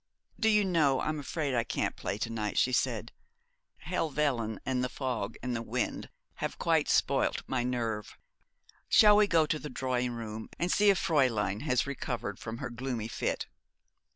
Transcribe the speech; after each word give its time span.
'Do 0.39 0.49
you 0.49 0.65
know 0.65 0.99
I'm 0.99 1.19
afraid 1.19 1.53
I 1.53 1.63
can't 1.63 1.95
play 1.95 2.17
to 2.17 2.31
night,' 2.31 2.57
she 2.57 2.71
said. 2.71 3.11
'Helvellyn 3.83 4.59
and 4.65 4.83
the 4.83 4.89
fog 4.89 5.35
and 5.43 5.55
the 5.55 5.61
wind 5.61 6.09
have 6.37 6.57
quite 6.57 6.89
spoilt 6.89 7.43
my 7.45 7.63
nerve. 7.63 8.17
Shall 8.89 9.15
we 9.15 9.27
go 9.27 9.45
to 9.45 9.59
the 9.59 9.69
drawing 9.69 10.13
room, 10.13 10.49
and 10.57 10.71
see 10.71 10.89
if 10.89 10.99
Fräulein 11.05 11.61
has 11.61 11.85
recovered 11.85 12.39
from 12.39 12.57
her 12.57 12.71
gloomy 12.71 13.09
fit?' 13.09 13.45